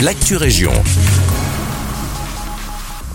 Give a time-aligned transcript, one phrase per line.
[0.00, 0.72] l'actu région.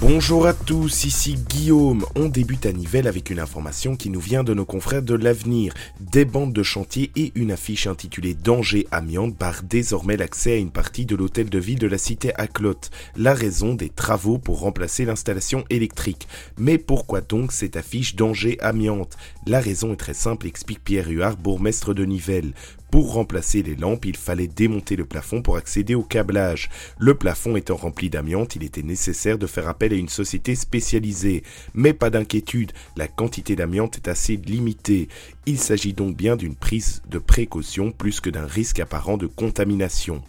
[0.01, 2.05] Bonjour à tous, ici Guillaume.
[2.15, 5.75] On débute à Nivelles avec une information qui nous vient de nos confrères de l'avenir.
[5.99, 10.71] Des bandes de chantier et une affiche intitulée Danger amiante barrent désormais l'accès à une
[10.71, 12.89] partie de l'hôtel de ville de la cité Aclotte.
[13.15, 16.27] La raison des travaux pour remplacer l'installation électrique.
[16.57, 21.37] Mais pourquoi donc cette affiche Danger amiante La raison est très simple, explique Pierre Huard,
[21.37, 22.53] bourgmestre de Nivelles.
[22.91, 26.69] Pour remplacer les lampes, il fallait démonter le plafond pour accéder au câblage.
[26.99, 31.43] Le plafond étant rempli d'amiante, il était nécessaire de faire appel à une société spécialisée.
[31.73, 35.07] Mais pas d'inquiétude, la quantité d'amiante est assez limitée.
[35.45, 40.21] Il s'agit donc bien d'une prise de précaution plus que d'un risque apparent de contamination.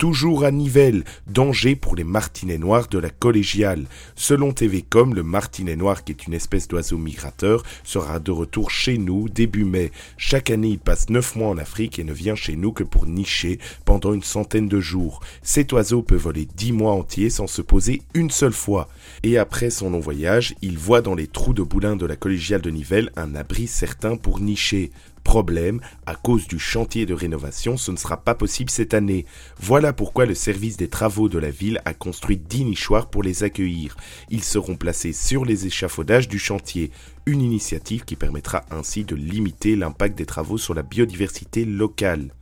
[0.00, 3.84] Toujours à Nivelles, danger pour les martinets noirs de la collégiale.
[4.14, 8.96] Selon TVcom, le martinet noir, qui est une espèce d'oiseau migrateur, sera de retour chez
[8.96, 9.92] nous début mai.
[10.16, 13.04] Chaque année, il passe 9 mois en Afrique et ne vient chez nous que pour
[13.04, 15.20] nicher pendant une centaine de jours.
[15.42, 18.88] Cet oiseau peut voler 10 mois entiers sans se poser une seule fois.
[19.22, 22.62] Et après son long voyage, il voit dans les trous de boulin de la collégiale
[22.62, 24.92] de Nivelles un abri certain pour nicher.
[25.24, 29.26] Problème, à cause du chantier de rénovation, ce ne sera pas possible cette année.
[29.58, 33.44] Voilà pourquoi le service des travaux de la ville a construit 10 nichoirs pour les
[33.44, 33.96] accueillir.
[34.30, 36.90] Ils seront placés sur les échafaudages du chantier,
[37.26, 42.32] une initiative qui permettra ainsi de limiter l'impact des travaux sur la biodiversité locale.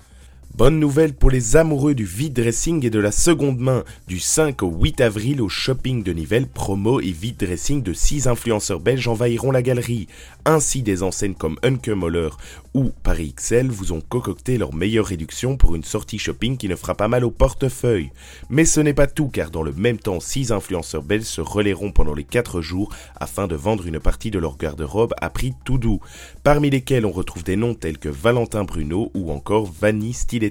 [0.54, 3.84] Bonne nouvelle pour les amoureux du vide dressing et de la seconde main.
[4.08, 8.26] Du 5 au 8 avril au shopping de Nivelles, promo et vide dressing de 6
[8.26, 10.08] influenceurs belges envahiront la galerie.
[10.44, 12.30] Ainsi, des enseignes comme Unkemoller
[12.74, 16.74] ou Paris XL vous ont concocté leur meilleure réduction pour une sortie shopping qui ne
[16.76, 18.10] fera pas mal au portefeuille.
[18.50, 21.92] Mais ce n'est pas tout car dans le même temps, 6 influenceurs belges se relayeront
[21.92, 25.78] pendant les 4 jours afin de vendre une partie de leur garde-robe à prix tout
[25.78, 26.00] doux.
[26.42, 30.47] Parmi lesquels on retrouve des noms tels que Valentin Bruno ou encore Vanny Stilet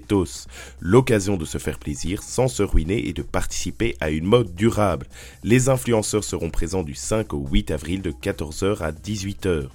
[0.79, 5.07] L'occasion de se faire plaisir sans se ruiner et de participer à une mode durable.
[5.43, 9.67] Les influenceurs seront présents du 5 au 8 avril de 14h à 18h.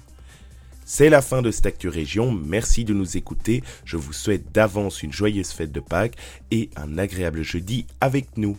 [0.85, 1.89] C'est la fin de cette Actu
[2.45, 6.17] merci de nous écouter, je vous souhaite d'avance une joyeuse fête de Pâques
[6.51, 8.57] et un agréable jeudi avec nous.